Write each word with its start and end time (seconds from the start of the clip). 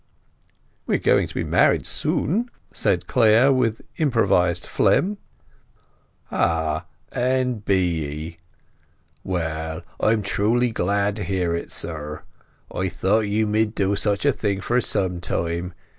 "We 0.87 0.95
are 0.95 0.97
going 0.97 1.27
to 1.27 1.33
be 1.35 1.43
married 1.43 1.85
soon," 1.85 2.49
said 2.73 3.05
Clare, 3.05 3.51
with 3.51 3.83
improvised 3.97 4.65
phlegm. 4.65 5.19
"Ah—and 6.31 7.63
be 7.65 7.77
ye! 7.85 8.39
Well, 9.23 9.83
I 9.99 10.13
am 10.13 10.23
truly 10.23 10.71
glad 10.71 11.17
to 11.17 11.23
hear 11.23 11.55
it, 11.55 11.69
sir. 11.69 12.23
I've 12.73 12.93
thought 12.93 13.27
you 13.29 13.45
mid 13.45 13.75
do 13.75 13.95
such 13.95 14.25
a 14.25 14.31
thing 14.33 14.59
for 14.59 14.81
some 14.81 15.19
time. 15.21 15.75